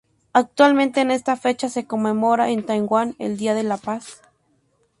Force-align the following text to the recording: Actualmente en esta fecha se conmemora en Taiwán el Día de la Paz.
Actualmente 0.33 1.01
en 1.01 1.11
esta 1.11 1.37
fecha 1.37 1.69
se 1.69 1.85
conmemora 1.85 2.49
en 2.49 2.65
Taiwán 2.65 3.15
el 3.19 3.37
Día 3.37 3.53
de 3.53 3.61
la 3.61 3.77
Paz. 3.77 4.23